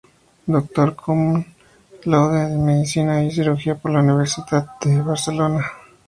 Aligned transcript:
Doctor 0.53 0.87
Cum 1.01 1.19
Laude 2.05 2.53
en 2.55 2.63
Medicina 2.65 3.21
y 3.23 3.29
Cirugía 3.31 3.75
por 3.75 3.91
la 3.91 3.99
Universitat 3.99 4.83
de 4.83 4.99
Barcelona. 5.03 5.63